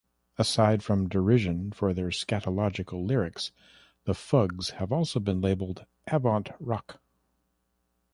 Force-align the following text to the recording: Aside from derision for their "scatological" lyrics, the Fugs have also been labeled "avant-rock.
Aside 0.39 0.81
from 0.81 1.07
derision 1.07 1.71
for 1.73 1.93
their 1.93 2.07
"scatological" 2.09 3.05
lyrics, 3.05 3.51
the 4.05 4.15
Fugs 4.15 4.71
have 4.79 4.91
also 4.91 5.19
been 5.19 5.41
labeled 5.41 5.85
"avant-rock. 6.07 6.99